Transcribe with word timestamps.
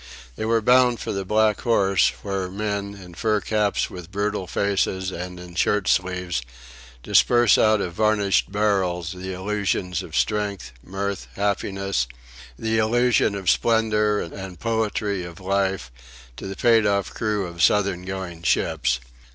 They 0.35 0.45
were 0.45 0.63
bound 0.63 0.99
for 0.99 1.11
the 1.11 1.23
Black 1.23 1.61
Horse, 1.61 2.11
where 2.23 2.49
men, 2.49 2.95
in 2.99 3.13
fur 3.13 3.39
caps 3.39 3.87
with 3.87 4.11
brutal 4.11 4.47
faces 4.47 5.11
and 5.11 5.39
in 5.39 5.53
shirt 5.53 5.87
sleeves, 5.87 6.41
dispense 7.03 7.55
out 7.55 7.81
of 7.81 7.93
varnished 7.93 8.51
barrels 8.51 9.11
the 9.11 9.31
illusions 9.33 10.01
of 10.01 10.17
strength, 10.17 10.71
mirth, 10.83 11.27
happiness; 11.35 12.07
the 12.57 12.79
illusion 12.79 13.35
of 13.35 13.47
splendour 13.47 14.19
and 14.21 14.59
poetry 14.59 15.23
of 15.23 15.39
life, 15.39 15.91
to 16.35 16.47
the 16.47 16.55
paid 16.55 16.87
off 16.87 17.13
crews 17.13 17.47
of 17.51 17.61
southern 17.61 18.01
going 18.03 18.41
ships. 18.41 18.99